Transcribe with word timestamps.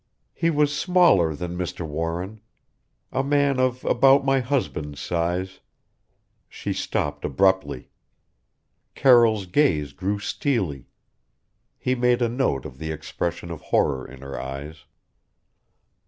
"He 0.33 0.49
was 0.49 0.75
smaller 0.75 1.35
than 1.35 1.55
Mr. 1.55 1.85
Warren 1.85 2.41
a 3.11 3.23
man 3.23 3.59
of 3.59 3.85
about 3.85 4.25
my 4.25 4.39
husband's 4.39 4.99
size" 4.99 5.59
She 6.49 6.73
stopped 6.73 7.23
abruptly! 7.23 7.91
Carroll's 8.95 9.45
gaze 9.45 9.93
grew 9.93 10.17
steely 10.17 10.87
he 11.77 11.93
made 11.93 12.23
a 12.23 12.29
note 12.29 12.65
of 12.65 12.79
the 12.79 12.91
expression 12.91 13.51
of 13.51 13.61
horror 13.61 14.03
in 14.03 14.21
her 14.23 14.41
eyes. 14.41 14.85